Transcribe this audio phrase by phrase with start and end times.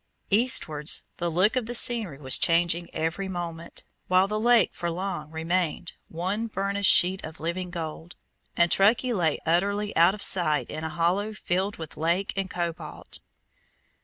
[0.31, 5.29] Eastwards the look of the scenery was changing every moment, while the lake for long
[5.29, 8.15] remained "one burnished sheet of living gold,"
[8.57, 13.19] and Truckee lay utterly out of sight in a hollow filled with lake and cobalt.